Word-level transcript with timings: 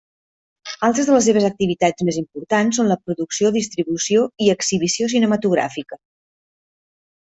Altres 0.87 1.09
de 1.09 1.13
les 1.15 1.25
seves 1.29 1.43
activitats 1.49 2.07
més 2.07 2.17
importants 2.21 2.79
són 2.81 2.89
la 2.93 2.97
producció, 3.09 3.51
distribució 3.59 4.25
i 4.47 4.49
exhibició 4.55 5.11
cinematogràfica. 5.15 6.01